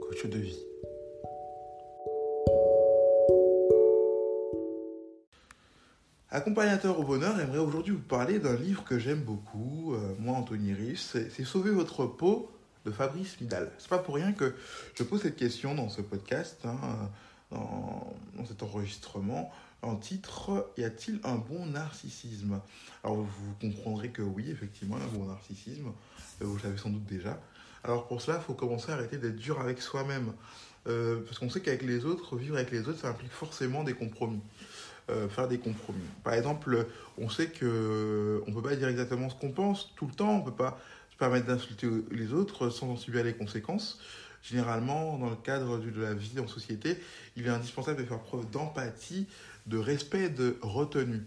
Coach 0.00 0.26
de 0.26 0.38
vie. 0.38 0.58
Accompagnateur 6.30 7.00
au 7.00 7.02
bonheur, 7.02 7.36
j'aimerais 7.36 7.58
aujourd'hui 7.58 7.92
vous 7.94 7.98
parler 7.98 8.38
d'un 8.38 8.56
livre 8.56 8.84
que 8.84 9.00
j'aime 9.00 9.22
beaucoup, 9.22 9.94
euh, 9.94 10.14
moi 10.20 10.36
Anthony 10.36 10.72
Rius, 10.74 11.16
c'est 11.30 11.44
Sauver 11.44 11.72
votre 11.72 12.06
peau 12.06 12.52
de 12.86 12.92
Fabrice 12.92 13.40
Midal. 13.40 13.72
C'est 13.78 13.88
pas 13.88 13.98
pour 13.98 14.14
rien 14.14 14.32
que 14.32 14.54
je 14.94 15.02
pose 15.02 15.22
cette 15.22 15.36
question 15.36 15.74
dans 15.74 15.88
ce 15.88 16.02
podcast, 16.02 16.60
hein, 16.64 17.10
dans, 17.50 18.14
cet 18.46 18.62
enregistrement. 18.62 19.50
En 19.82 19.96
titre, 19.96 20.70
y 20.76 20.84
a-t-il 20.84 21.18
un 21.24 21.34
bon 21.34 21.66
narcissisme? 21.66 22.60
Alors 23.02 23.16
vous 23.16 23.54
comprendrez 23.60 24.10
que 24.10 24.22
oui, 24.22 24.50
effectivement, 24.50 24.96
un 24.96 25.18
bon 25.18 25.26
narcissisme, 25.26 25.92
vous 26.40 26.54
le 26.54 26.60
savez 26.60 26.78
sans 26.78 26.90
doute 26.90 27.06
déjà. 27.06 27.40
Alors 27.84 28.06
pour 28.06 28.20
cela, 28.22 28.38
il 28.38 28.44
faut 28.44 28.54
commencer 28.54 28.90
à 28.90 28.94
arrêter 28.94 29.18
d'être 29.18 29.36
dur 29.36 29.60
avec 29.60 29.80
soi-même. 29.80 30.32
Euh, 30.88 31.20
parce 31.24 31.38
qu'on 31.38 31.48
sait 31.48 31.60
qu'avec 31.60 31.82
les 31.82 32.04
autres, 32.04 32.36
vivre 32.36 32.56
avec 32.56 32.70
les 32.70 32.88
autres, 32.88 32.98
ça 32.98 33.08
implique 33.08 33.32
forcément 33.32 33.84
des 33.84 33.94
compromis. 33.94 34.40
Euh, 35.10 35.28
faire 35.28 35.48
des 35.48 35.58
compromis. 35.58 36.00
Par 36.22 36.34
exemple, 36.34 36.86
on 37.18 37.28
sait 37.28 37.48
que 37.48 38.40
on 38.46 38.52
peut 38.52 38.62
pas 38.62 38.76
dire 38.76 38.86
exactement 38.86 39.28
ce 39.28 39.34
qu'on 39.34 39.50
pense 39.50 39.92
tout 39.96 40.06
le 40.06 40.12
temps, 40.12 40.36
on 40.36 40.42
peut 40.42 40.52
pas 40.52 40.78
se 41.10 41.16
permettre 41.16 41.46
d'insulter 41.46 41.88
les 42.12 42.32
autres 42.32 42.70
sans 42.70 42.90
en 42.90 42.96
subir 42.96 43.24
les 43.24 43.34
conséquences. 43.34 44.00
Généralement, 44.42 45.18
dans 45.18 45.30
le 45.30 45.36
cadre 45.36 45.78
de 45.78 46.00
la 46.00 46.14
vie 46.14 46.38
en 46.38 46.46
société, 46.46 46.98
il 47.36 47.46
est 47.46 47.50
indispensable 47.50 48.00
de 48.00 48.06
faire 48.06 48.20
preuve 48.20 48.48
d'empathie, 48.50 49.26
de 49.66 49.76
respect, 49.76 50.28
de 50.28 50.56
retenue. 50.62 51.24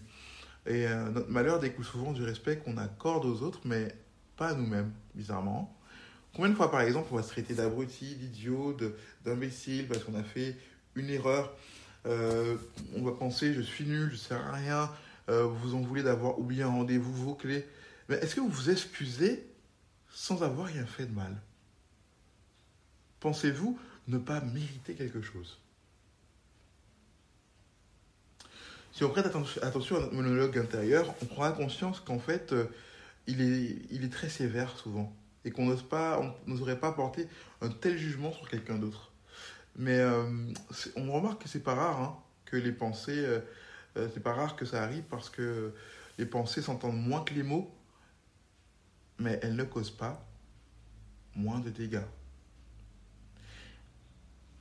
Et 0.66 0.86
euh, 0.86 1.10
notre 1.10 1.30
malheur 1.30 1.60
découle 1.60 1.84
souvent 1.84 2.12
du 2.12 2.24
respect 2.24 2.56
qu'on 2.56 2.78
accorde 2.78 3.26
aux 3.26 3.42
autres, 3.42 3.60
mais 3.64 3.94
pas 4.36 4.48
à 4.48 4.54
nous-mêmes, 4.54 4.92
bizarrement. 5.14 5.75
Combien 6.36 6.50
de 6.50 6.54
fois, 6.54 6.70
par 6.70 6.82
exemple, 6.82 7.08
on 7.12 7.16
va 7.16 7.22
se 7.22 7.28
traiter 7.30 7.54
d'abruti, 7.54 8.14
d'idiot, 8.14 8.76
d'imbécile 9.24 9.88
parce 9.88 10.04
qu'on 10.04 10.14
a 10.14 10.22
fait 10.22 10.54
une 10.94 11.08
erreur 11.08 11.56
Euh, 12.04 12.58
On 12.94 13.02
va 13.02 13.12
penser, 13.12 13.54
je 13.54 13.62
suis 13.62 13.84
nul, 13.84 14.10
je 14.12 14.16
sers 14.16 14.46
à 14.46 14.52
rien, 14.52 14.92
euh, 15.30 15.44
vous 15.44 15.74
en 15.74 15.80
voulez 15.80 16.02
d'avoir 16.02 16.38
oublié 16.38 16.62
un 16.62 16.68
rendez-vous, 16.68 17.12
vos 17.12 17.34
clés. 17.34 17.66
Mais 18.08 18.16
est-ce 18.16 18.34
que 18.36 18.40
vous 18.40 18.50
vous 18.50 18.70
excusez 18.70 19.44
sans 20.10 20.42
avoir 20.44 20.66
rien 20.66 20.84
fait 20.84 21.06
de 21.06 21.14
mal? 21.14 21.34
Pensez-vous 23.18 23.78
ne 24.06 24.18
pas 24.18 24.40
mériter 24.42 24.94
quelque 24.94 25.22
chose? 25.22 25.58
Si 28.92 29.02
on 29.02 29.08
prête 29.08 29.26
atten- 29.26 29.64
attention 29.64 29.96
à 29.96 30.00
notre 30.00 30.14
monologue 30.14 30.58
intérieur, 30.58 31.12
on 31.22 31.24
prendra 31.26 31.52
conscience 31.52 31.98
qu'en 31.98 32.18
fait, 32.18 32.52
euh, 32.52 32.66
il 33.26 33.40
est 34.04 34.12
très 34.12 34.28
sévère 34.28 34.76
souvent. 34.78 35.16
Et 35.46 35.52
qu'on 35.52 35.64
n'ose 35.64 35.84
pas, 35.84 36.20
on 36.20 36.50
n'oserait 36.50 36.78
pas 36.78 36.92
porter 36.92 37.28
un 37.62 37.70
tel 37.70 37.96
jugement 37.96 38.32
sur 38.32 38.48
quelqu'un 38.48 38.76
d'autre. 38.76 39.12
Mais 39.76 39.98
euh, 39.98 40.52
on 40.96 41.12
remarque 41.12 41.42
que 41.42 41.48
c'est 41.48 41.62
pas 41.62 41.74
rare 41.74 42.00
hein, 42.00 42.18
que 42.46 42.56
les 42.56 42.72
pensées, 42.72 43.24
euh, 43.24 43.40
euh, 43.96 44.08
c'est 44.12 44.22
pas 44.22 44.34
rare 44.34 44.56
que 44.56 44.64
ça 44.64 44.82
arrive 44.82 45.04
parce 45.04 45.30
que 45.30 45.72
les 46.18 46.26
pensées 46.26 46.62
s'entendent 46.62 47.00
moins 47.00 47.22
que 47.22 47.32
les 47.32 47.44
mots, 47.44 47.72
mais 49.18 49.38
elles 49.42 49.54
ne 49.54 49.64
causent 49.64 49.96
pas 49.96 50.26
moins 51.36 51.60
de 51.60 51.70
dégâts. 51.70 52.00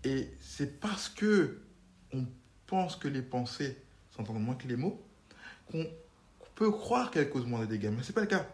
Et 0.03 0.29
c'est 0.39 0.79
parce 0.79 1.09
que 1.09 1.61
on 2.13 2.25
pense 2.67 2.95
que 2.95 3.07
les 3.07 3.23
pensées 3.23 3.75
s'entendent 4.15 4.43
moins 4.43 4.55
que 4.55 4.67
les 4.67 4.75
mots 4.75 5.03
qu'on 5.71 5.87
peut 6.53 6.71
croire 6.71 7.09
qu'elles 7.09 7.29
causent 7.29 7.47
moins 7.47 7.61
de 7.61 7.65
dégâts, 7.65 7.91
mais 7.91 8.03
c'est 8.03 8.13
pas 8.13 8.21
le 8.21 8.27
cas. 8.27 8.47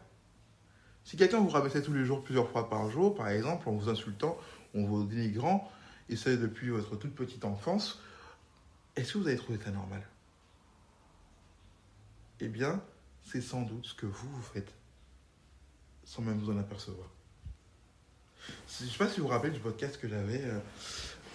Si 1.04 1.18
quelqu'un 1.18 1.40
vous 1.40 1.50
rabaissait 1.50 1.82
tous 1.82 1.94
les 1.94 2.06
jours, 2.06 2.24
plusieurs 2.24 2.50
fois 2.50 2.70
par 2.70 2.90
jour, 2.90 3.16
par 3.16 3.30
exemple, 3.30 3.68
en 3.68 3.74
vous 3.74 3.90
insultant, 3.90 4.38
en 4.76 4.84
vous 4.84 5.04
dénigrant, 5.04 5.72
et 6.10 6.16
ça 6.16 6.36
depuis 6.36 6.70
votre 6.70 6.96
toute 6.96 7.16
petite 7.16 7.46
enfance, 7.46 8.02
est-ce 8.96 9.14
que 9.14 9.18
vous 9.18 9.28
avez 9.28 9.38
trouvé 9.38 9.60
ça 9.64 9.72
normal? 9.72 10.06
Eh 12.40 12.48
bien, 12.48 12.82
c'est 13.24 13.42
sans 13.42 13.62
doute 13.62 13.86
ce 13.86 13.94
que 13.94 14.06
vous, 14.06 14.30
vous 14.30 14.42
faites, 14.42 14.74
sans 16.04 16.22
même 16.22 16.40
vous 16.40 16.52
en 16.52 16.58
apercevoir. 16.58 17.08
Je 18.68 18.86
ne 18.86 18.90
sais 18.90 18.98
pas 18.98 19.08
si 19.08 19.20
vous 19.20 19.28
vous 19.28 19.32
rappelez 19.32 19.52
du 19.52 19.60
podcast 19.60 20.00
que 20.00 20.08
j'avais 20.08 20.44
euh, 20.44 20.60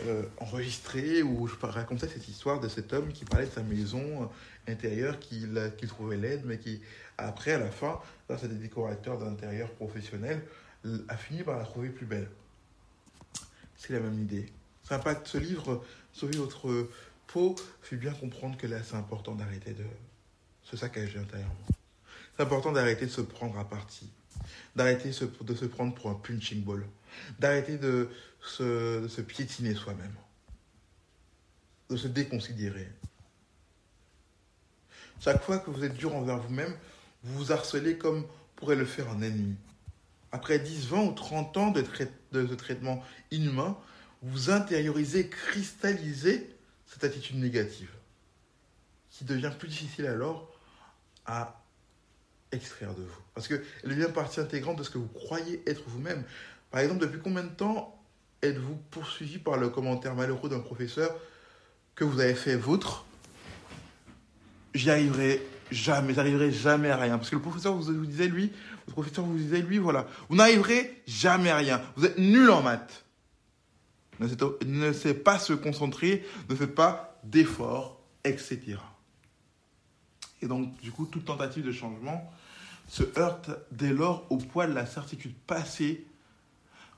euh, 0.04 0.24
enregistré 0.38 1.22
où 1.22 1.46
je 1.46 1.54
racontais 1.66 2.06
cette 2.06 2.28
histoire 2.28 2.60
de 2.60 2.68
cet 2.68 2.92
homme 2.92 3.12
qui 3.12 3.24
parlait 3.24 3.46
de 3.46 3.50
sa 3.50 3.62
maison 3.62 4.24
euh, 4.24 4.72
intérieure 4.72 5.18
qu'il 5.18 5.56
euh, 5.56 5.70
trouvait 5.88 6.18
laide, 6.18 6.42
mais 6.44 6.58
qui, 6.58 6.82
après, 7.16 7.52
à 7.52 7.58
la 7.58 7.70
fin, 7.70 7.98
grâce 8.28 8.44
à 8.44 8.48
des 8.48 8.56
décorateurs 8.56 9.18
d'intérieur 9.18 9.70
professionnels, 9.70 10.42
a 11.08 11.16
fini 11.16 11.42
par 11.42 11.56
la 11.58 11.64
trouver 11.64 11.88
plus 11.88 12.04
belle. 12.06 12.28
C'est 13.76 13.94
la 13.94 14.00
même 14.00 14.20
idée. 14.20 14.52
Ça 14.84 14.96
impacte 14.96 15.26
ce 15.26 15.38
livre, 15.38 15.82
Sauver 16.12 16.38
votre 16.38 16.88
peau, 17.26 17.56
fait 17.82 17.96
bien 17.96 18.12
comprendre 18.12 18.56
que 18.56 18.66
là, 18.66 18.82
c'est 18.82 18.96
important 18.96 19.34
d'arrêter 19.34 19.72
de 19.72 19.84
se 20.62 20.76
saccager 20.76 21.18
intérieurement. 21.18 21.66
C'est 22.36 22.42
important 22.42 22.72
d'arrêter 22.72 23.04
de 23.04 23.10
se 23.10 23.20
prendre 23.20 23.58
à 23.58 23.68
partie, 23.68 24.08
d'arrêter 24.74 25.10
de 25.10 25.54
se 25.54 25.64
prendre 25.64 25.94
pour 25.94 26.10
un 26.10 26.14
punching 26.14 26.62
ball, 26.62 26.86
d'arrêter 27.38 27.78
de 27.78 28.08
se, 28.40 29.20
piétiner 29.20 29.74
soi-même, 29.74 30.14
de 31.90 31.96
se 31.96 32.08
déconsidérer. 32.08 32.88
Chaque 35.20 35.42
fois 35.42 35.58
que 35.58 35.70
vous 35.70 35.84
êtes 35.84 35.94
dur 35.94 36.14
envers 36.14 36.38
vous-même, 36.38 36.74
vous 37.22 37.38
vous 37.38 37.52
harcelez 37.52 37.96
comme 37.96 38.26
pourrait 38.54 38.76
le 38.76 38.84
faire 38.84 39.10
un 39.10 39.22
ennemi. 39.22 39.56
Après 40.32 40.58
10, 40.58 40.88
20 40.88 41.02
ou 41.02 41.12
30 41.12 41.56
ans 41.56 41.70
de, 41.70 41.84
de 42.32 42.54
traitement 42.54 43.02
inhumain, 43.30 43.78
vous 44.22 44.50
intériorisez, 44.50 45.28
cristallisez 45.28 46.50
cette 46.86 47.04
attitude 47.04 47.36
négative, 47.36 47.90
qui 49.10 49.24
devient 49.24 49.52
plus 49.58 49.68
difficile 49.68 50.06
alors 50.06 50.50
à 51.24 51.62
extraire 52.52 52.94
de 52.94 53.02
vous. 53.02 53.22
Parce 53.34 53.48
qu'elle 53.48 53.62
devient 53.84 54.08
partie 54.12 54.40
intégrante 54.40 54.78
de 54.78 54.82
ce 54.82 54.90
que 54.90 54.98
vous 54.98 55.08
croyez 55.08 55.62
être 55.66 55.82
vous-même. 55.86 56.22
Par 56.70 56.80
exemple, 56.80 57.00
depuis 57.00 57.20
combien 57.20 57.42
de 57.42 57.48
temps 57.48 57.98
êtes-vous 58.42 58.76
poursuivi 58.90 59.38
par 59.38 59.56
le 59.56 59.68
commentaire 59.68 60.14
malheureux 60.14 60.48
d'un 60.48 60.60
professeur 60.60 61.14
que 61.94 62.04
vous 62.04 62.20
avez 62.20 62.34
fait 62.34 62.56
vôtre? 62.56 63.04
J'y 64.74 64.90
arriverai 64.90 65.42
jamais, 65.70 66.14
j'arriverai 66.14 66.52
jamais 66.52 66.90
à 66.90 66.96
rien. 66.96 67.18
Parce 67.18 67.30
que 67.30 67.36
le 67.36 67.42
professeur 67.42 67.74
vous, 67.74 68.06
disait, 68.06 68.28
lui, 68.28 68.52
le 68.86 68.92
professeur 68.92 69.24
vous 69.24 69.36
disait, 69.36 69.62
lui, 69.62 69.78
voilà, 69.78 70.06
vous 70.28 70.36
n'arriverez 70.36 71.02
jamais 71.06 71.50
à 71.50 71.56
rien. 71.56 71.82
Vous 71.96 72.04
êtes 72.04 72.18
nul 72.18 72.50
en 72.50 72.62
maths. 72.62 73.04
Ne 74.20 74.92
sait, 74.92 75.14
pas 75.14 75.38
se 75.38 75.52
concentrer, 75.52 76.24
ne 76.48 76.54
fait 76.54 76.66
pas 76.66 77.20
d'efforts, 77.24 78.00
etc. 78.24 78.76
Et 80.46 80.48
donc, 80.48 80.80
du 80.80 80.92
coup, 80.92 81.06
toute 81.06 81.24
tentative 81.24 81.66
de 81.66 81.72
changement 81.72 82.30
se 82.86 83.02
heurte 83.18 83.50
dès 83.72 83.92
lors 83.92 84.24
au 84.30 84.36
poids 84.36 84.68
de 84.68 84.74
la 84.74 84.86
certitude 84.86 85.34
passée 85.44 86.06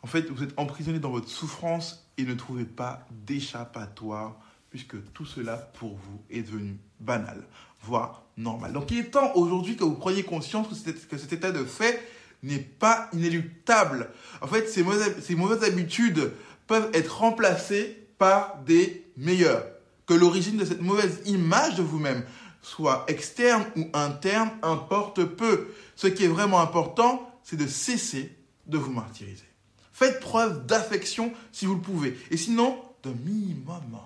En 0.03 0.07
fait, 0.07 0.29
vous 0.29 0.43
êtes 0.43 0.53
emprisonné 0.59 0.99
dans 0.99 1.09
votre 1.11 1.31
souffrance 1.31 2.07
et 2.19 2.25
ne 2.25 2.35
trouvez 2.35 2.67
pas 2.67 3.07
d'échappatoire 3.27 4.37
puisque 4.69 4.97
tout 5.15 5.25
cela 5.25 5.57
pour 5.57 5.97
vous 5.97 6.21
est 6.29 6.43
devenu 6.43 6.77
banal, 7.01 7.43
voire 7.81 8.25
normal. 8.37 8.75
Donc 8.75 8.91
il 8.91 8.99
est 8.99 9.05
temps 9.05 9.33
aujourd'hui 9.35 9.77
que 9.77 9.85
vous 9.85 9.95
preniez 9.95 10.25
conscience 10.25 10.69
que 11.09 11.17
cet 11.17 11.33
état 11.33 11.51
de 11.51 11.65
fait 11.65 12.07
n'est 12.43 12.59
pas 12.59 13.09
inéluctable. 13.15 14.11
En 14.43 14.47
fait, 14.47 14.69
ces 14.69 14.83
mauvaises, 14.83 15.25
ces 15.25 15.35
mauvaises 15.35 15.65
habitudes 15.65 16.33
peuvent 16.67 16.91
être 16.93 17.21
remplacées 17.21 17.97
par 18.19 18.59
des 18.67 19.07
meilleures. 19.17 19.65
Que 20.05 20.13
l'origine 20.13 20.59
de 20.59 20.67
cette 20.67 20.83
mauvaise 20.83 21.23
image 21.25 21.77
de 21.77 21.83
vous-même 21.83 22.25
soit 22.63 23.05
externe 23.09 23.65
ou 23.77 23.89
interne, 23.93 24.51
importe 24.63 25.25
peu. 25.25 25.69
Ce 25.97 26.07
qui 26.07 26.25
est 26.25 26.29
vraiment 26.29 26.61
important, 26.61 27.41
c'est 27.43 27.57
de 27.57 27.67
cesser 27.67 28.37
de 28.67 28.79
vous 28.79 28.93
martyriser. 28.93 29.45
Faites 29.93 30.21
preuve 30.21 30.67
d'affection 30.67 31.33
si 31.51 31.67
vous 31.67 31.75
le 31.75 31.81
pouvez. 31.81 32.19
Et 32.31 32.37
sinon, 32.37 32.81
d'un 33.03 33.15
minimum 33.15 33.99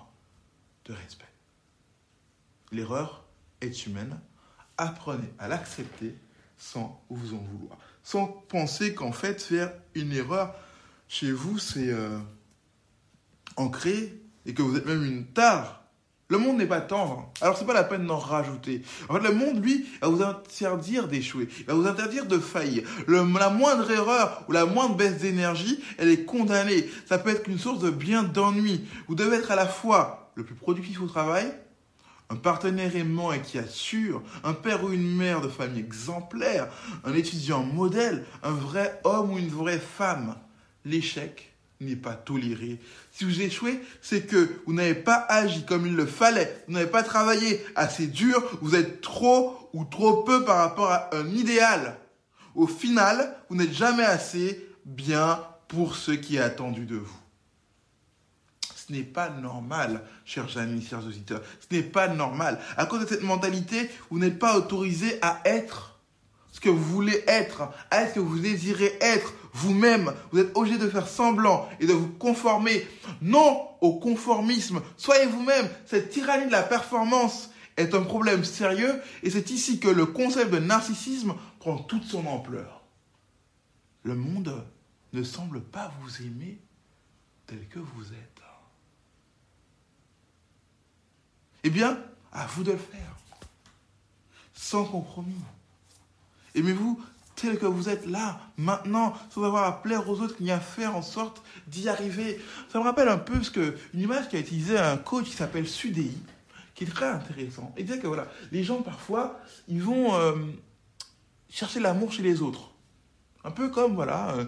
de 0.85 0.93
respect. 0.93 1.25
L'erreur 2.71 3.25
est 3.61 3.85
humaine. 3.85 4.19
Apprenez 4.77 5.31
à 5.37 5.47
l'accepter 5.47 6.15
sans 6.57 7.03
vous 7.09 7.35
en 7.35 7.37
vouloir. 7.37 7.77
Sans 8.03 8.27
penser 8.27 8.93
qu'en 8.95 9.11
fait, 9.11 9.41
faire 9.41 9.71
une 9.93 10.11
erreur 10.13 10.55
chez 11.07 11.31
vous, 11.31 11.59
c'est 11.59 11.89
euh, 11.89 12.17
ancré 13.55 14.19
et 14.45 14.53
que 14.53 14.61
vous 14.61 14.75
êtes 14.75 14.85
même 14.85 15.05
une 15.05 15.27
tare. 15.27 15.82
Le 16.33 16.39
monde 16.39 16.57
n'est 16.57 16.65
pas 16.65 16.81
tendre, 16.81 17.31
alors 17.41 17.55
c'est 17.55 17.65
pas 17.67 17.75
la 17.75 17.83
peine 17.83 18.07
d'en 18.07 18.17
rajouter. 18.17 18.81
En 19.07 19.13
fait, 19.13 19.19
le 19.19 19.35
monde, 19.35 19.63
lui, 19.63 19.85
va 20.01 20.07
vous 20.07 20.23
interdire 20.23 21.07
d'échouer, 21.07 21.47
va 21.67 21.75
vous 21.75 21.85
interdire 21.85 22.25
de 22.25 22.39
faillir. 22.39 22.81
la 23.07 23.49
moindre 23.51 23.91
erreur 23.91 24.43
ou 24.49 24.51
la 24.51 24.65
moindre 24.65 24.95
baisse 24.95 25.19
d'énergie, 25.19 25.79
elle 25.99 26.09
est 26.09 26.25
condamnée. 26.25 26.89
Ça 27.05 27.19
peut 27.19 27.29
être 27.29 27.47
une 27.47 27.59
source 27.59 27.81
de 27.81 27.91
bien 27.91 28.23
d'ennui. 28.23 28.83
Vous 29.07 29.13
devez 29.13 29.37
être 29.37 29.51
à 29.51 29.55
la 29.55 29.67
fois 29.67 30.31
le 30.33 30.43
plus 30.43 30.55
productif 30.55 31.03
au 31.03 31.05
travail, 31.05 31.53
un 32.31 32.35
partenaire 32.35 32.95
aimant 32.95 33.31
et 33.31 33.41
qui 33.41 33.59
assure, 33.59 34.23
un 34.43 34.53
père 34.53 34.83
ou 34.83 34.91
une 34.91 35.15
mère 35.15 35.39
de 35.39 35.49
famille 35.49 35.81
exemplaire, 35.81 36.67
un 37.03 37.13
étudiant 37.13 37.63
modèle, 37.63 38.25
un 38.41 38.53
vrai 38.53 38.99
homme 39.03 39.33
ou 39.33 39.37
une 39.37 39.49
vraie 39.49 39.77
femme. 39.77 40.35
L'échec 40.83 41.52
n'est 41.85 41.95
pas 41.95 42.13
toléré. 42.13 42.79
Si 43.11 43.23
vous 43.23 43.41
échouez, 43.41 43.79
c'est 44.01 44.25
que 44.25 44.49
vous 44.65 44.73
n'avez 44.73 44.95
pas 44.95 45.25
agi 45.29 45.65
comme 45.65 45.85
il 45.85 45.95
le 45.95 46.05
fallait, 46.05 46.63
vous 46.67 46.73
n'avez 46.73 46.89
pas 46.89 47.03
travaillé 47.03 47.63
assez 47.75 48.07
dur, 48.07 48.41
vous 48.61 48.75
êtes 48.75 49.01
trop 49.01 49.69
ou 49.73 49.85
trop 49.85 50.23
peu 50.23 50.43
par 50.43 50.57
rapport 50.57 50.91
à 50.91 51.15
un 51.15 51.27
idéal. 51.29 51.97
Au 52.55 52.67
final, 52.67 53.35
vous 53.49 53.55
n'êtes 53.55 53.73
jamais 53.73 54.03
assez 54.03 54.67
bien 54.85 55.43
pour 55.67 55.95
ce 55.95 56.11
qui 56.11 56.37
est 56.37 56.41
attendu 56.41 56.85
de 56.85 56.97
vous. 56.97 57.19
Ce 58.75 58.91
n'est 58.91 59.03
pas 59.03 59.29
normal, 59.29 60.03
chers 60.25 60.57
amis, 60.57 60.85
chers 60.87 61.05
auditeurs. 61.05 61.41
Ce 61.59 61.73
n'est 61.73 61.83
pas 61.83 62.09
normal. 62.09 62.59
À 62.75 62.85
cause 62.85 63.01
de 63.01 63.07
cette 63.07 63.23
mentalité, 63.23 63.89
vous 64.09 64.19
n'êtes 64.19 64.39
pas 64.39 64.57
autorisé 64.57 65.19
à 65.21 65.39
être 65.45 65.92
que 66.63 66.69
vous 66.69 66.83
voulez 66.83 67.23
être, 67.27 67.69
à 67.91 68.07
ce 68.07 68.15
que 68.15 68.19
vous 68.21 68.39
désirez 68.39 68.97
être 69.01 69.33
vous-même. 69.51 70.13
Vous 70.31 70.39
êtes 70.39 70.55
obligé 70.57 70.77
de 70.77 70.89
faire 70.89 71.07
semblant 71.07 71.67
et 71.81 71.85
de 71.85 71.93
vous 71.93 72.07
conformer, 72.07 72.87
non 73.21 73.67
au 73.81 73.99
conformisme. 73.99 74.81
Soyez 74.95 75.25
vous-même. 75.25 75.67
Cette 75.85 76.09
tyrannie 76.09 76.47
de 76.47 76.51
la 76.51 76.63
performance 76.63 77.51
est 77.75 77.93
un 77.93 78.01
problème 78.01 78.45
sérieux 78.45 79.01
et 79.23 79.29
c'est 79.29 79.51
ici 79.51 79.79
que 79.79 79.89
le 79.89 80.05
concept 80.05 80.51
de 80.51 80.59
narcissisme 80.59 81.35
prend 81.59 81.77
toute 81.77 82.05
son 82.05 82.25
ampleur. 82.27 82.83
Le 84.03 84.15
monde 84.15 84.65
ne 85.11 85.23
semble 85.23 85.61
pas 85.61 85.91
vous 86.01 86.21
aimer 86.21 86.59
tel 87.45 87.67
que 87.67 87.79
vous 87.79 88.05
êtes. 88.13 88.41
Eh 91.65 91.69
bien, 91.69 92.01
à 92.31 92.45
vous 92.47 92.63
de 92.63 92.71
le 92.71 92.77
faire. 92.77 93.17
Sans 94.53 94.85
compromis. 94.85 95.35
Aimez-vous 96.55 97.01
tel 97.35 97.57
que 97.57 97.65
vous 97.65 97.89
êtes 97.89 98.05
là, 98.05 98.39
maintenant, 98.57 99.13
sans 99.29 99.43
avoir 99.43 99.63
à 99.63 99.81
plaire 99.81 100.07
aux 100.07 100.21
autres, 100.21 100.35
ni 100.39 100.51
à 100.51 100.59
faire 100.59 100.95
en 100.95 101.01
sorte 101.01 101.41
d'y 101.67 101.89
arriver? 101.89 102.39
Ça 102.69 102.79
me 102.79 102.83
rappelle 102.83 103.09
un 103.09 103.17
peu 103.17 103.41
ce 103.41 103.49
que, 103.49 103.75
une 103.93 104.01
image 104.01 104.29
qu'a 104.29 104.39
utilisé 104.39 104.77
un 104.77 104.97
coach 104.97 105.25
qui 105.25 105.35
s'appelle 105.35 105.67
Sudei, 105.67 106.11
qui 106.75 106.83
est 106.83 106.87
très 106.87 107.07
intéressant. 107.07 107.73
Il 107.77 107.85
disait 107.85 107.99
que 107.99 108.07
voilà, 108.07 108.27
les 108.51 108.63
gens 108.63 108.81
parfois, 108.81 109.39
ils 109.67 109.81
vont 109.81 110.15
euh, 110.15 110.33
chercher 111.49 111.79
l'amour 111.79 112.11
chez 112.11 112.21
les 112.21 112.41
autres. 112.41 112.71
Un 113.43 113.51
peu 113.51 113.69
comme, 113.69 113.95
voilà, 113.95 114.35
euh, 114.35 114.45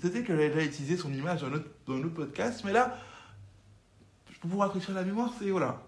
c'était 0.00 0.22
que 0.22 0.28
j'avais 0.28 0.50
déjà 0.50 0.64
utilisé 0.64 0.96
son 0.96 1.12
image 1.12 1.40
dans, 1.40 1.50
notre, 1.50 1.68
dans 1.86 2.08
podcast, 2.10 2.62
mais 2.64 2.72
là, 2.72 2.98
pour 4.40 4.50
vous 4.50 4.58
rafraîchir 4.58 4.94
la 4.94 5.02
mémoire, 5.02 5.32
c'est 5.38 5.50
voilà, 5.50 5.82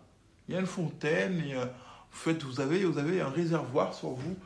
il 0.49 0.55
y 0.55 0.57
a 0.57 0.61
une 0.61 0.67
fontaine 0.67 1.39
et 1.47 1.55
euh, 1.55 1.67
vous, 2.25 2.61
avez, 2.61 2.85
vous 2.85 2.99
avez 2.99 3.21
un 3.21 3.29
réservoir 3.29 3.93
sur 3.95 4.11
vous. 4.11 4.37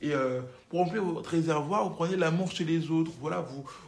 Et 0.00 0.14
euh, 0.14 0.42
pour 0.68 0.80
remplir 0.80 1.02
votre 1.02 1.30
réservoir, 1.30 1.84
vous 1.84 1.94
prenez 1.94 2.16
l'amour 2.16 2.50
chez 2.50 2.64
les 2.64 2.90
autres. 2.90 3.10
Voilà, 3.20 3.44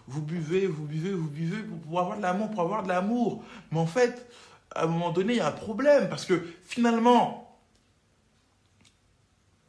vous, 0.08 0.22
buvez, 0.22 0.66
vous 0.66 0.84
buvez, 0.84 1.12
vous 1.12 1.28
buvez 1.28 1.62
pour 1.62 2.00
avoir 2.00 2.16
de 2.16 2.22
l'amour, 2.22 2.50
pour 2.50 2.60
avoir 2.62 2.82
de 2.82 2.88
l'amour. 2.88 3.44
Mais 3.70 3.78
en 3.78 3.86
fait, 3.86 4.26
à 4.74 4.84
un 4.84 4.86
moment 4.86 5.10
donné, 5.10 5.34
il 5.34 5.36
y 5.36 5.40
a 5.40 5.48
un 5.48 5.52
problème 5.52 6.08
parce 6.08 6.24
que 6.24 6.42
finalement, 6.64 7.58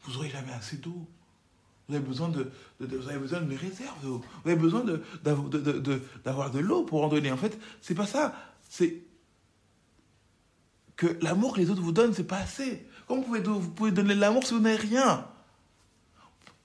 vous 0.04 0.14
n'aurez 0.14 0.30
jamais 0.30 0.54
assez 0.54 0.78
d'eau. 0.78 1.08
Vous 1.88 1.96
avez 1.96 2.06
besoin 2.06 2.30
de, 2.30 2.52
de 2.80 3.56
réserves 3.56 4.02
d'eau. 4.02 4.22
Vous 4.44 4.50
avez 4.50 4.60
besoin 4.60 4.84
d'avoir 6.24 6.50
de, 6.50 6.60
l'eau 6.60 6.84
pour 6.84 7.04
en 7.04 7.08
donner. 7.08 7.32
En 7.32 7.38
fait, 7.38 7.60
c'est 7.82 7.96
pas 7.96 8.08
ça. 8.08 8.34
C'est 8.70 9.04
que 10.96 11.18
l'amour 11.22 11.54
que 11.54 11.60
les 11.60 11.70
autres 11.70 11.82
vous 11.82 11.92
donnent, 11.92 12.14
c'est 12.14 12.24
pas 12.24 12.38
assez. 12.38 12.88
Comment 13.08 13.22
pouvez, 13.22 13.42
vous 13.42 13.70
pouvez 13.72 13.92
donner 13.92 14.16
de 14.16 14.22
l'amour 14.22 14.46
si 14.46 14.54
vous 14.54 14.60
n'avez 14.62 14.78
rien? 14.78 15.28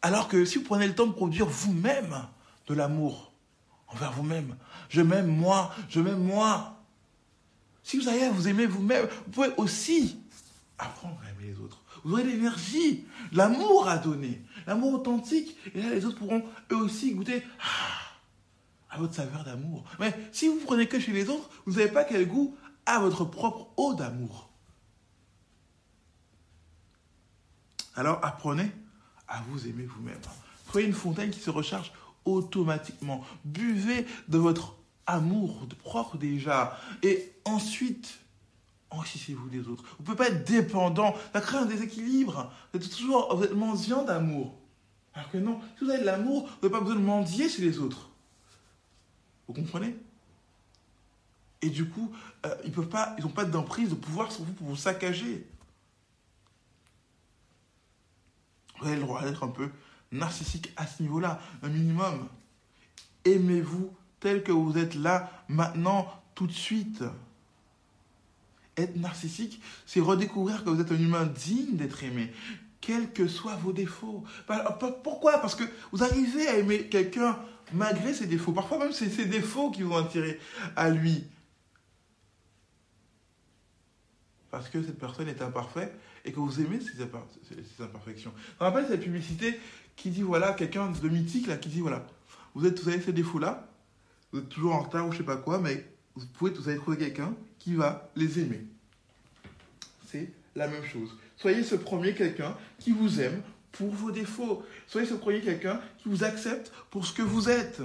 Alors 0.07 0.29
que 0.29 0.45
si 0.45 0.59
vous 0.59 0.63
prenez 0.63 0.87
le 0.87 0.95
temps 0.95 1.09
de 1.09 1.13
produire 1.13 1.47
vous-même 1.47 2.29
de 2.69 2.75
l'amour 2.75 3.33
envers 3.89 4.13
vous-même, 4.13 4.57
je 4.89 5.03
m'aime 5.03 5.27
moi, 5.27 5.75
je 5.89 5.99
m'aime 5.99 6.23
moi. 6.23 6.81
Si 7.83 7.99
vous 7.99 8.09
arrivez 8.09 8.27
à 8.27 8.31
vous 8.31 8.47
aimer 8.47 8.67
vous-même, 8.67 9.09
vous 9.25 9.33
pouvez 9.33 9.51
aussi 9.57 10.17
apprendre 10.79 11.19
à 11.27 11.31
aimer 11.31 11.53
les 11.53 11.59
autres. 11.59 11.83
Vous 12.05 12.13
aurez 12.13 12.23
l'énergie, 12.23 13.05
l'amour 13.33 13.89
à 13.89 13.99
donner, 13.99 14.41
l'amour 14.69 14.95
authentique. 14.95 15.57
Et 15.75 15.83
là, 15.83 15.91
les 15.91 16.07
autres 16.07 16.19
pourront 16.19 16.45
eux 16.71 16.77
aussi 16.77 17.13
goûter 17.13 17.43
ah, 17.59 18.95
à 18.95 18.99
votre 18.99 19.15
saveur 19.15 19.43
d'amour. 19.43 19.83
Mais 19.99 20.15
si 20.31 20.47
vous 20.47 20.61
prenez 20.65 20.87
que 20.87 21.01
chez 21.01 21.11
les 21.11 21.29
autres, 21.29 21.51
vous 21.67 21.79
n'avez 21.79 21.91
pas 21.91 22.05
quel 22.05 22.29
goût 22.29 22.57
à 22.85 23.01
votre 23.01 23.25
propre 23.25 23.71
eau 23.77 23.93
d'amour. 23.95 24.51
Alors 27.97 28.25
apprenez 28.25 28.71
à 29.29 29.43
vous 29.49 29.67
aimer 29.67 29.85
vous-même. 29.85 30.21
Soyez 30.71 30.87
une 30.87 30.95
fontaine 30.95 31.31
qui 31.31 31.41
se 31.41 31.51
recharge 31.51 31.93
automatiquement. 32.25 33.25
Buvez 33.45 34.07
de 34.29 34.39
votre 34.39 34.75
amour 35.07 35.67
propre 35.83 36.17
déjà. 36.17 36.79
Et 37.03 37.33
ensuite, 37.45 38.19
enrichissez-vous 38.91 39.49
des 39.49 39.69
autres. 39.69 39.85
Vous 39.99 40.03
ne 40.03 40.05
pouvez 40.05 40.17
pas 40.17 40.29
être 40.29 40.45
dépendant. 40.45 41.15
Ça 41.33 41.41
crée 41.41 41.59
un 41.59 41.67
déséquilibre. 41.67 42.53
Vous 42.73 42.81
êtes 42.81 42.91
toujours 42.91 43.35
vous 43.37 43.45
êtes 43.45 43.55
mendiant 43.55 44.05
d'amour. 44.05 44.55
Alors 45.15 45.31
que 45.31 45.39
non, 45.39 45.61
si 45.79 45.85
vous 45.85 45.91
avez 45.91 46.01
de 46.01 46.07
l'amour, 46.07 46.43
vous 46.43 46.69
n'avez 46.69 46.71
pas 46.71 46.81
besoin 46.81 46.97
de 46.97 47.05
mendier 47.07 47.49
chez 47.49 47.63
les 47.63 47.79
autres. 47.79 48.11
Vous 49.49 49.55
comprenez? 49.55 49.97
Et 51.63 51.71
du 51.71 51.89
coup, 51.89 52.13
euh, 52.45 52.55
ils 52.65 52.73
peuvent 52.73 52.89
pas, 52.89 53.15
ils 53.19 53.25
n'ont 53.25 53.31
pas 53.31 53.45
d'emprise, 53.45 53.89
de 53.89 53.95
pouvoir 53.95 54.31
sur 54.31 54.45
vous 54.45 54.53
pour 54.53 54.67
vous 54.67 54.77
saccager. 54.77 55.47
Vous 58.79 58.87
avez 58.87 58.97
le 58.97 59.03
droit 59.03 59.23
d'être 59.23 59.45
un 59.45 59.49
peu 59.49 59.71
narcissique 60.13 60.73
à 60.77 60.87
ce 60.87 61.03
niveau-là, 61.03 61.41
un 61.63 61.69
minimum. 61.69 62.29
Aimez-vous 63.25 63.93
tel 64.21 64.43
que 64.43 64.53
vous 64.53 64.79
êtes 64.79 64.95
là, 64.95 65.31
maintenant, 65.49 66.07
tout 66.35 66.47
de 66.47 66.53
suite. 66.53 67.03
Être 68.77 68.97
narcissique, 68.97 69.61
c'est 69.87 70.01
redécouvrir 70.01 70.63
que 70.63 70.71
vous 70.71 70.81
êtes 70.81 70.93
un 70.93 70.99
humain 70.99 71.25
digne 71.25 71.77
d'être 71.77 72.05
aimé, 72.05 72.33
quels 72.81 73.11
que 73.13 73.27
soient 73.27 73.57
vos 73.57 73.73
défauts. 73.73 74.23
Pourquoi? 75.03 75.39
Parce 75.39 75.55
que 75.55 75.65
vous 75.93 76.05
arrivez 76.05 76.47
à 76.47 76.59
aimer 76.59 76.89
quelqu'un 76.89 77.39
malgré 77.73 78.13
ses 78.15 78.27
défauts. 78.27 78.53
Parfois 78.53 78.79
même 78.79 78.93
c'est 78.93 79.09
ses 79.09 79.25
défauts 79.25 79.71
qui 79.71 79.83
vont 79.83 79.97
attirer 79.97 80.39
à 80.77 80.91
lui. 80.91 81.25
Parce 84.57 84.71
que 84.71 84.83
cette 84.83 84.99
personne 84.99 85.29
est 85.29 85.43
imparfaite 85.43 85.95
et 86.25 86.33
que 86.33 86.41
vous 86.41 86.63
aimez 86.63 86.81
ses, 86.81 87.03
imperfections. 87.03 88.33
Je 88.59 88.65
me 88.65 88.71
rappelle 88.71 88.87
cette 88.89 89.03
publicité 89.03 89.61
qui 89.97 90.09
dit 90.09 90.23
voilà, 90.23 90.55
quelqu'un 90.55 90.91
de 90.91 91.09
mythique 91.11 91.47
là, 91.47 91.59
qui 91.59 91.69
dit 91.69 91.81
voilà, 91.81 92.07
vous, 92.55 92.65
êtes, 92.65 92.81
vous 92.81 92.89
avez 92.89 93.03
ces 93.03 93.13
défauts-là, 93.13 93.69
vous 94.33 94.39
êtes 94.39 94.49
toujours 94.49 94.75
en 94.75 94.81
retard 94.81 95.07
ou 95.07 95.13
je 95.13 95.19
sais 95.19 95.25
pas 95.25 95.37
quoi, 95.37 95.59
mais 95.59 95.85
vous 96.15 96.25
pouvez, 96.39 96.53
vous 96.53 96.71
allez 96.71 96.79
trouver 96.79 96.97
quelqu'un 96.97 97.35
qui 97.59 97.75
va 97.75 98.09
les 98.17 98.39
aimer. 98.39 98.65
C'est 100.07 100.31
la 100.55 100.69
même 100.69 100.85
chose. 100.87 101.11
Soyez 101.37 101.63
ce 101.63 101.75
premier 101.75 102.15
quelqu'un 102.15 102.57
qui 102.79 102.93
vous 102.93 103.21
aime 103.21 103.43
pour 103.73 103.91
vos 103.91 104.11
défauts. 104.11 104.65
Soyez 104.87 105.07
ce 105.07 105.13
premier 105.13 105.43
quelqu'un 105.43 105.83
qui 105.99 106.09
vous 106.09 106.25
accepte 106.25 106.73
pour 106.91 107.05
ce 107.05 107.13
que 107.13 107.21
vous 107.21 107.51
êtes. 107.51 107.83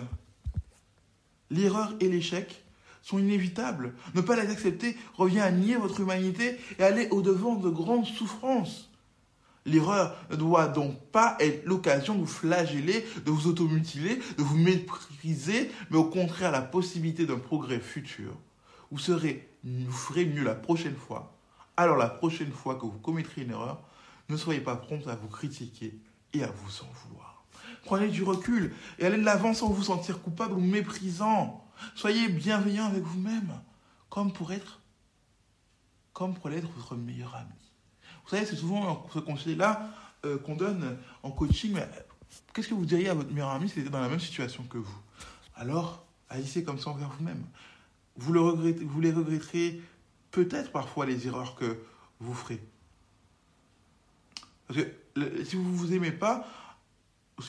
L'erreur 1.50 1.94
et 2.00 2.08
l'échec 2.08 2.64
sont 3.02 3.20
inévitables. 3.20 3.94
Ne 4.16 4.22
pas 4.22 4.36
les 4.36 4.50
accepter 4.52 4.98
revient 5.16 5.40
à 5.40 5.52
nier 5.52 5.76
votre 5.76 6.00
humanité 6.00 6.58
et 6.80 6.84
aller 6.84 7.08
au-devant 7.10 7.56
de 7.56 7.70
grandes 7.70 8.06
souffrances. 8.06 8.90
L'erreur 9.66 10.16
ne 10.32 10.36
doit 10.36 10.68
donc 10.68 11.00
pas 11.12 11.38
être 11.40 11.66
l'occasion 11.66 12.16
de 12.16 12.22
vous 12.22 12.26
flageller, 12.26 13.06
de 13.26 13.32
vous 13.32 13.48
automutiler, 13.48 14.20
de 14.38 14.44
vous 14.44 14.58
mépriser, 14.58 15.72
mais 15.92 15.98
au 15.98 16.06
contraire 16.06 16.52
la 16.52 16.62
possibilité 16.62 17.26
d'un 17.26 17.38
progrès 17.38 17.80
futur. 17.80 18.32
Vous, 18.90 18.98
serez, 18.98 19.48
vous 19.64 19.92
ferez 19.92 20.26
mieux 20.26 20.44
la 20.44 20.56
prochaine 20.56 20.96
fois. 20.96 21.38
Alors 21.78 21.98
la 21.98 22.10
prochaine 22.10 22.52
fois 22.52 22.76
que 22.76 22.86
vous 22.86 23.00
commettrez 23.00 23.44
une 23.44 23.52
erreur, 23.52 23.82
ne 24.30 24.38
soyez 24.38 24.62
pas 24.62 24.76
prompt 24.76 25.08
à 25.08 25.16
vous 25.16 25.28
critiquer 25.28 25.94
et 26.34 26.44
à 26.44 26.48
vous 26.48 26.82
en 26.82 26.92
vouloir. 27.08 27.41
Prenez 27.86 28.10
du 28.10 28.24
recul 28.24 28.74
et 29.00 29.06
allez 29.06 29.18
de 29.18 29.24
l'avant 29.24 29.54
sans 29.54 29.70
vous 29.70 29.84
sentir 29.84 30.22
coupable 30.22 30.54
ou 30.54 30.60
méprisant. 30.60 31.66
Soyez 31.96 32.30
bienveillant 32.30 32.86
avec 32.86 33.04
vous-même, 33.04 33.52
comme 34.10 34.32
pour 34.32 34.52
être, 34.52 34.80
comme 36.14 36.36
pour 36.36 36.50
l'être 36.50 36.70
votre 36.78 36.96
meilleur 36.96 37.36
ami. 37.36 37.50
Vous 38.24 38.30
savez, 38.30 38.46
c'est 38.46 38.56
souvent 38.56 39.08
ce 39.14 39.20
conseil-là 39.20 39.90
euh, 40.26 40.38
qu'on 40.38 40.56
donne 40.56 40.98
en 41.24 41.32
coaching. 41.32 41.74
Mais 41.74 41.88
qu'est-ce 42.54 42.68
que 42.68 42.76
vous 42.76 42.86
diriez 42.86 43.10
à 43.10 43.14
votre 43.16 43.32
meilleur 43.32 43.50
ami 43.50 43.68
s'il 43.68 43.82
était 43.82 43.90
dans 43.90 44.02
la 44.02 44.10
même 44.10 44.20
situation 44.20 44.64
que 44.64 44.78
vous? 44.78 45.00
Alors, 45.56 46.06
agissez 46.30 46.64
comme 46.64 46.78
ça 46.78 46.92
envers 46.92 47.10
vous-même. 47.10 47.44
Vous, 48.16 48.34
le 48.34 48.42
vous 48.42 49.02
les 49.02 49.12
regretterez 49.12 49.82
peut-être 50.30 50.72
parfois 50.72 51.06
les 51.06 51.28
erreurs 51.28 51.56
que 51.56 51.80
vous 52.20 52.34
ferez. 52.34 52.62
Parce 54.68 54.80
que 54.80 55.44
si 55.44 55.56
vous 55.56 55.64
ne 55.64 55.76
vous 55.76 55.94
aimez 55.94 56.12
pas, 56.12 56.48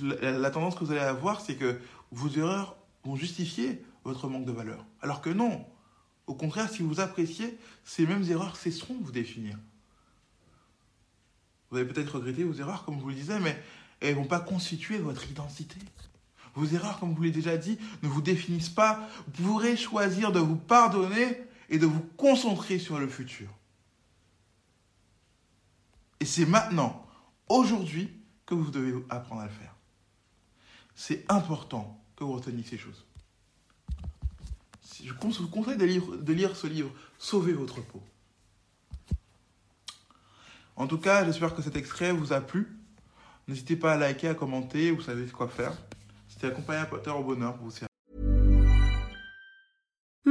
la, 0.01 0.51
tendance 0.51 0.75
que 0.75 0.85
vous 0.85 0.93
allez 0.93 1.01
avoir, 1.01 1.41
c'est 1.41 1.57
que 1.57 1.79
vos 2.11 2.29
erreurs 2.31 2.77
vont 3.05 3.17
justifier 3.17 3.85
votre 4.05 4.29
manque 4.29 4.45
de 4.45 4.53
valeur. 4.53 4.85
Alors 5.01 5.21
que 5.21 5.31
non. 5.31 5.65
Au 6.27 6.35
contraire, 6.35 6.71
si 6.71 6.83
vous 6.83 7.01
appréciez, 7.01 7.59
ces 7.85 8.07
mêmes 8.07 8.25
erreurs 8.31 8.57
cesseront 8.57 8.95
de 8.95 9.05
vous 9.05 9.13
définir. 9.13 9.59
Vous 11.71 11.79
allez 11.79 11.87
peut-être 11.87 12.17
regretter 12.17 12.45
vos 12.45 12.55
erreurs, 12.55 12.85
comme 12.85 12.97
je 12.97 13.03
vous 13.03 13.09
le 13.09 13.15
disais, 13.15 13.41
mais 13.41 13.61
elles 14.01 14.15
ne 14.15 14.21
vont 14.21 14.27
pas 14.27 14.41
constituer 14.41 14.99
votre 14.99 15.29
identité. 15.29 15.79
Vos 16.55 16.67
erreurs, 16.67 17.01
comme 17.01 17.13
je 17.13 17.17
vous 17.17 17.23
l'ai 17.23 17.31
déjà 17.31 17.57
dit, 17.57 17.79
ne 18.03 18.09
vous 18.09 18.21
définissent 18.21 18.69
pas. 18.69 19.09
Vous 19.27 19.45
pourrez 19.45 19.77
choisir 19.77 20.33
de 20.33 20.39
vous 20.39 20.57
pardonner 20.57 21.39
et 21.71 21.79
de 21.79 21.87
vous 21.87 22.03
concentrer 22.17 22.79
sur 22.79 22.99
le 22.99 23.09
futur. 23.09 23.49
Et 26.21 26.25
c'est 26.25 26.47
maintenant, 26.47 27.07
aujourd'hui, 27.49 28.13
que 28.45 28.55
vous 28.55 28.71
devez 28.71 28.95
apprendre 29.09 29.41
à 29.41 29.47
le 29.47 29.51
faire. 29.51 29.72
C'est 31.05 31.25
important 31.29 32.01
que 32.15 32.23
vous 32.23 32.35
reteniez 32.35 32.63
ces 32.63 32.79
choses. 32.79 33.05
Je 35.03 35.13
vous 35.13 35.49
conseille 35.49 35.77
de 35.77 36.33
lire, 36.33 36.57
ce 36.57 36.69
livre, 36.69 36.93
Sauvez 37.19 37.55
votre 37.55 37.85
peau. 37.85 38.01
En 40.77 40.87
tout 40.87 40.99
cas, 40.99 41.25
j'espère 41.25 41.57
que 41.57 41.63
cet 41.63 41.75
extrait 41.75 42.13
vous 42.13 42.33
a 42.33 42.41
plu. 42.41 42.79
N'hésitez 43.49 43.75
pas 43.75 43.95
à 43.95 43.97
liker, 43.97 44.29
à 44.29 44.35
commenter, 44.35 44.93
vous 44.93 45.03
savez 45.03 45.27
quoi 45.27 45.49
faire. 45.49 45.77
C'était 46.29 46.47
accompagné 46.47 46.87
Potter 46.89 47.11
au 47.11 47.25
bonheur 47.25 47.57
pour 47.57 47.65
vous 47.65 47.73
servir. 47.73 47.92